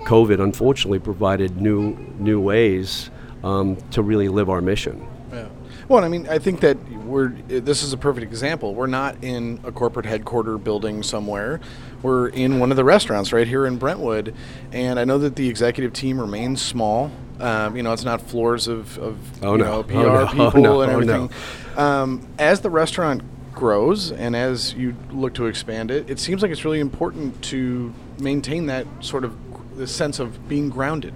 [0.00, 3.10] COVID unfortunately provided new, new ways
[3.44, 5.06] um, to really live our mission.
[5.32, 5.48] Yeah.
[5.88, 7.28] Well, I mean, I think that we're.
[7.48, 8.74] This is a perfect example.
[8.74, 11.60] We're not in a corporate headquarter building somewhere.
[12.02, 14.34] We're in one of the restaurants right here in Brentwood,
[14.72, 17.10] and I know that the executive team remains small.
[17.40, 19.64] Um, you know, it's not floors of, of Oh, you no.
[19.64, 19.96] know, Oh, PR.
[19.96, 20.80] Oh, people no.
[20.82, 21.00] and Oh, no.
[21.00, 21.30] everything.
[21.78, 23.22] Um, as the restaurant
[23.58, 27.92] grows and as you look to expand it, it seems like it's really important to
[28.18, 29.36] maintain that sort of
[29.76, 31.14] the sense of being grounded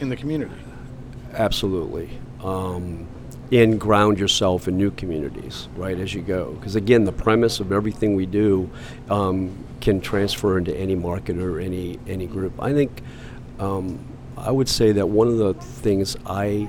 [0.00, 0.54] in the community.
[1.34, 2.08] Absolutely.
[2.42, 3.06] um,
[3.52, 6.52] and ground yourself in new communities, right, as you go.
[6.52, 8.70] Because again, the premise of everything we do
[9.10, 9.52] um,
[9.82, 12.54] can transfer into any market or any any group.
[12.58, 13.02] I think
[13.58, 13.98] um,
[14.38, 16.66] I would say that one of the things I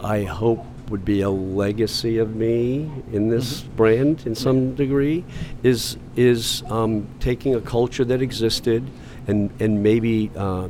[0.00, 3.76] I hope would be a legacy of me in this mm-hmm.
[3.76, 5.24] brand in some degree
[5.62, 8.88] is is um, taking a culture that existed
[9.26, 10.68] and and maybe uh,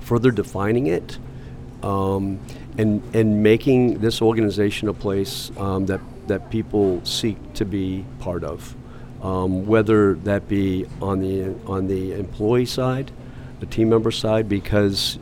[0.00, 1.18] further defining it
[1.82, 2.38] um,
[2.78, 8.42] and and making this organization a place um, that that people seek to be part
[8.44, 8.74] of,
[9.22, 13.10] um, whether that be on the on the employee side,
[13.60, 15.18] the team member side, because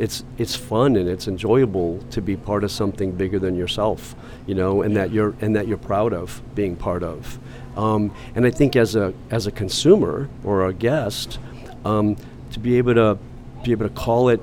[0.00, 4.54] it's it's fun and it's enjoyable to be part of something bigger than yourself, you
[4.54, 7.38] know, and that you're and that you're proud of being part of.
[7.76, 11.38] Um, and I think as a as a consumer or a guest,
[11.84, 12.16] um,
[12.52, 13.18] to be able to
[13.62, 14.40] be able to call it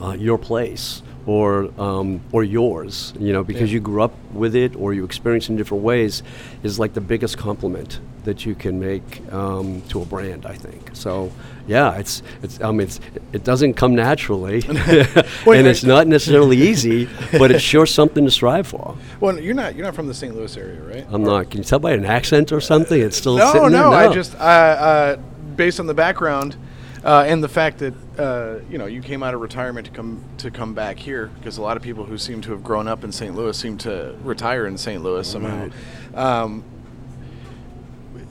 [0.00, 3.74] uh, your place or um, or yours, you know, because yeah.
[3.74, 6.22] you grew up with it or you experience it in different ways,
[6.62, 10.44] is like the biggest compliment that you can make um, to a brand.
[10.44, 11.32] I think so.
[11.66, 13.00] Yeah, it's it's um it's
[13.32, 18.66] it doesn't come naturally, and it's not necessarily easy, but it's sure something to strive
[18.66, 18.96] for.
[19.20, 20.36] Well, you're not you're not from the St.
[20.36, 21.06] Louis area, right?
[21.08, 21.50] I'm or not.
[21.50, 23.00] Can you tell by an accent or something?
[23.00, 23.68] It's still no, no.
[23.68, 23.92] no.
[23.92, 25.16] I just uh, uh,
[25.56, 26.56] based on the background
[27.04, 30.24] uh, and the fact that uh, you know you came out of retirement to come
[30.38, 33.04] to come back here because a lot of people who seem to have grown up
[33.04, 33.34] in St.
[33.34, 35.02] Louis seem to retire in St.
[35.02, 35.62] Louis somehow.
[35.62, 35.72] Right.
[36.14, 36.64] Um,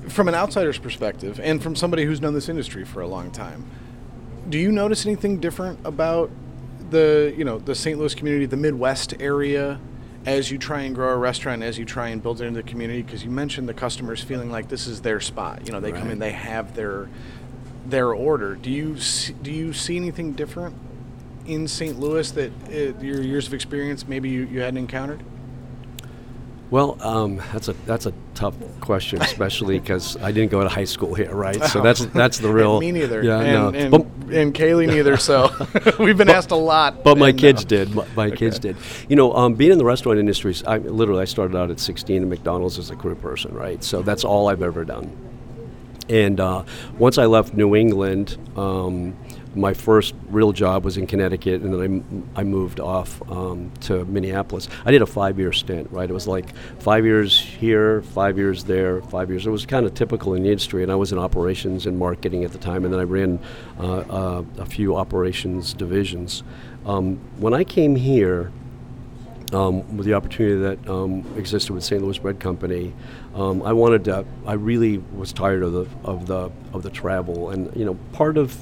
[0.10, 3.66] from an outsider's perspective, and from somebody who's known this industry for a long time,
[4.50, 6.30] do you notice anything different about
[6.90, 7.98] the you know the St.
[7.98, 9.80] Louis community, the Midwest area?
[10.26, 12.68] as you try and grow a restaurant, as you try and build it into the
[12.68, 15.66] community, because you mentioned the customers feeling like this is their spot.
[15.66, 16.02] You know, they right.
[16.02, 17.10] come in, they have their
[17.86, 18.56] their order.
[18.56, 20.76] Do you see, do you see anything different
[21.46, 22.00] in St.
[22.00, 25.24] Louis that uh, your years of experience maybe you, you hadn't encountered?
[26.72, 30.86] Well, um, that's a that's a tough question, especially because I didn't go to high
[30.86, 31.64] school here, right?
[31.66, 32.80] So that's that's the real.
[32.80, 33.24] Me neither.
[33.24, 33.80] Yeah, and, no.
[33.80, 34.02] and, but,
[34.36, 35.16] and Kaylee neither.
[35.26, 35.50] So
[35.98, 37.04] we've been but, asked a lot.
[37.04, 37.70] But my kids no.
[37.70, 37.96] did.
[37.96, 38.36] My, my okay.
[38.36, 38.78] kids did.
[39.10, 42.22] You know, um, being in the restaurant industry, I literally I started out at 16
[42.22, 43.84] at McDonald's as a crew person, right?
[43.84, 45.10] So that's all I've ever done.
[46.10, 46.64] And uh,
[46.98, 49.16] once I left New England, um,
[49.56, 54.06] my first real job was in Connecticut, and then I, I moved off um, to
[54.06, 54.68] Minneapolis.
[54.84, 56.10] I did a five year stint, right?
[56.10, 59.48] It was like five years here, five years there, five years.
[59.48, 62.44] It was kind of typical in the industry, and I was in operations and marketing
[62.44, 63.40] at the time, and then I ran
[63.80, 66.44] uh, uh, a few operations divisions.
[66.86, 68.52] Um, when I came here,
[69.54, 72.02] um, with the opportunity that um, existed with St.
[72.02, 72.94] Louis Bread Company,
[73.36, 74.26] um, I wanted to.
[74.46, 78.38] I really was tired of the of the of the travel, and you know, part
[78.38, 78.58] of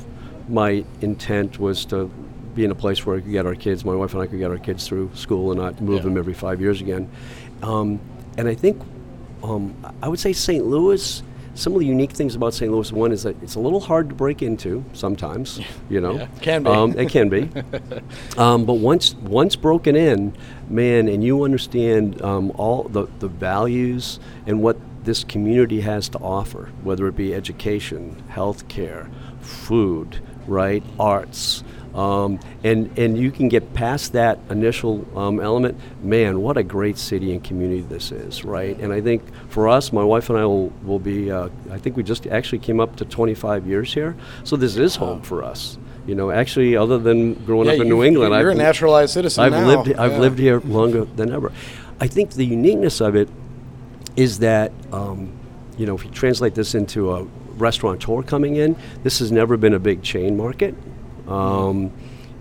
[0.49, 2.09] my intent was to
[2.53, 3.85] be in a place where I could get our kids.
[3.85, 6.03] My wife and I could get our kids through school and not move yeah.
[6.03, 7.09] them every five years again.
[7.61, 7.99] Um,
[8.37, 8.81] and I think
[9.43, 10.65] um, I would say St.
[10.65, 11.23] Louis
[11.55, 12.71] some of the unique things about St.
[12.71, 16.13] Louis, one is that it's a little hard to break into sometimes, you know.
[16.13, 16.69] Yeah, can be.
[16.69, 17.49] Um, it can be.
[18.37, 20.35] um, but once once broken in,
[20.69, 26.17] man, and you understand um, all the, the values and what this community has to
[26.19, 29.09] offer, whether it be education, health care,
[29.41, 31.63] food, right, arts,
[31.93, 35.77] um, and and you can get past that initial um, element.
[36.03, 38.77] Man, what a great city and community this is, right?
[38.79, 41.31] And I think for us, my wife and I will will be.
[41.31, 44.95] Uh, I think we just actually came up to 25 years here, so this is
[44.95, 45.77] home for us.
[46.07, 49.13] You know, actually, other than growing yeah, up in New England, you're I've, a naturalized
[49.13, 49.67] citizen I've now.
[49.67, 49.93] lived.
[49.93, 50.19] I've yeah.
[50.19, 51.51] lived here longer than ever.
[51.99, 53.29] I think the uniqueness of it
[54.15, 54.71] is that.
[54.91, 55.39] Um,
[55.75, 57.23] you know, if you translate this into a
[57.57, 60.75] restaurateur coming in, this has never been a big chain market.
[61.27, 61.91] Um,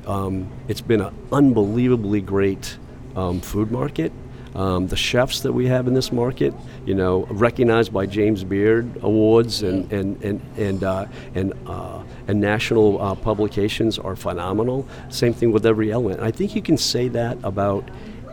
[0.06, 2.76] um, it's been an unbelievably great
[3.16, 4.12] um, food market.
[4.54, 6.52] Um, the chefs that we have in this market,
[6.84, 12.38] you know, recognized by James Beard awards and and and and uh, and, uh, and
[12.38, 14.86] national uh, publications are phenomenal.
[15.08, 16.20] Same thing with every element.
[16.20, 17.88] I think you can say that about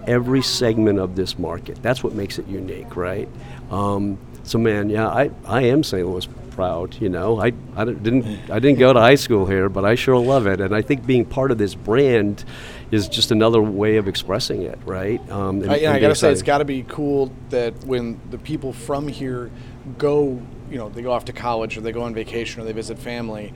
[0.08, 1.82] every segment of this market.
[1.82, 3.30] That's what makes it unique, right?
[3.72, 6.06] Um, so, man, yeah, I, I am St.
[6.08, 7.00] Louis proud.
[7.02, 10.18] You know, I, I didn't I didn't go to high school here, but I sure
[10.18, 12.44] love it, and I think being part of this brand
[12.92, 15.20] is just another way of expressing it, right?
[15.30, 18.38] Um, and, I, yeah, I gotta say, it's got to be cool that when the
[18.38, 19.52] people from here
[19.98, 22.74] go, you know, they go off to college or they go on vacation or they
[22.74, 23.54] visit family,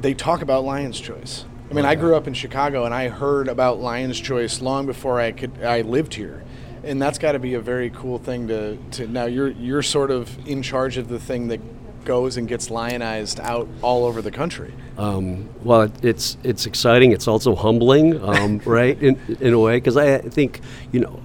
[0.00, 1.44] they talk about Lion's Choice.
[1.70, 5.20] I mean, I grew up in Chicago and I heard about Lion's Choice long before
[5.20, 6.44] I could I lived here
[6.82, 10.10] and that's got to be a very cool thing to, to now you're you're sort
[10.10, 11.60] of in charge of the thing that
[12.08, 14.72] goes and gets lionized out all over the country.
[14.96, 17.12] Um, well, it, it's it's exciting.
[17.12, 19.00] It's also humbling, um, right?
[19.00, 21.20] In in a way, because I think you know,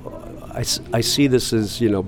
[0.53, 2.05] I, I see this as you know,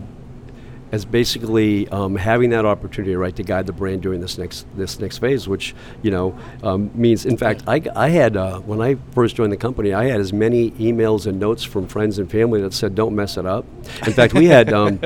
[0.96, 4.98] as basically um, having that opportunity, right, to guide the brand during this next this
[4.98, 6.34] next phase, which you know
[6.64, 7.26] um, means.
[7.26, 10.32] In fact, I, I had uh, when I first joined the company, I had as
[10.32, 13.66] many emails and notes from friends and family that said, "Don't mess it up."
[14.08, 15.02] In fact, we had um,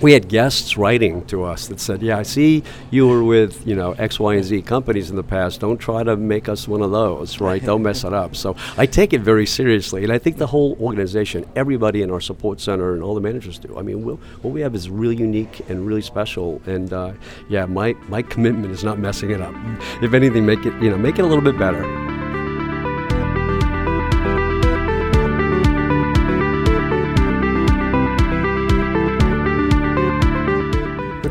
[0.00, 3.74] we had guests writing to us that said, "Yeah, I see you were with you
[3.74, 5.60] know X, Y, and Z companies in the past.
[5.60, 7.62] Don't try to make us one of those, right?
[7.62, 10.74] Don't mess it up." So I take it very seriously, and I think the whole
[10.80, 13.76] organization, everybody in our support center, and all the managers do.
[13.76, 16.60] I mean, we'll, what we have is really unique and really special.
[16.66, 17.12] And uh,
[17.48, 19.54] yeah, my my commitment is not messing it up.
[20.02, 22.11] If anything, make it you know make it a little bit better.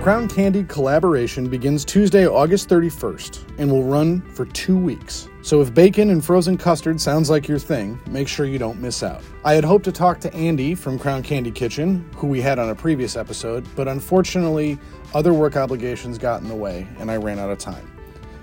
[0.01, 5.29] Crown Candy collaboration begins Tuesday, August 31st, and will run for two weeks.
[5.43, 9.03] So if bacon and frozen custard sounds like your thing, make sure you don't miss
[9.03, 9.21] out.
[9.45, 12.69] I had hoped to talk to Andy from Crown Candy Kitchen, who we had on
[12.69, 14.79] a previous episode, but unfortunately,
[15.13, 17.87] other work obligations got in the way, and I ran out of time.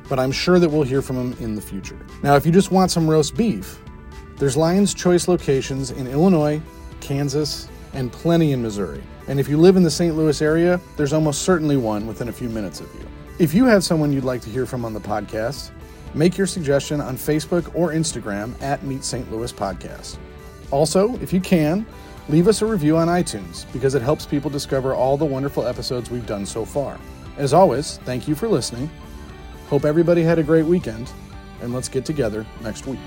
[0.09, 1.98] But I'm sure that we'll hear from him in the future.
[2.22, 3.80] Now, if you just want some roast beef,
[4.36, 6.62] there's Lion's Choice locations in Illinois,
[7.00, 9.02] Kansas, and plenty in Missouri.
[9.29, 10.16] And if you live in the St.
[10.16, 13.07] Louis area, there's almost certainly one within a few minutes of you.
[13.39, 15.70] If you have someone you'd like to hear from on the podcast,
[16.14, 19.31] make your suggestion on Facebook or Instagram at Meet St.
[19.31, 20.16] Louis Podcast.
[20.70, 21.87] Also, if you can,
[22.29, 26.11] leave us a review on iTunes because it helps people discover all the wonderful episodes
[26.11, 26.99] we've done so far.
[27.37, 28.91] As always, thank you for listening.
[29.68, 31.12] Hope everybody had a great weekend,
[31.61, 32.99] and let's get together next week.